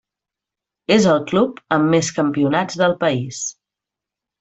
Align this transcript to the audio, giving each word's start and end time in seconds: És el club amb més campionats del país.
És 0.95 1.05
el 1.11 1.21
club 1.33 1.61
amb 1.77 1.95
més 1.97 2.11
campionats 2.19 2.83
del 2.85 3.01
país. 3.07 3.47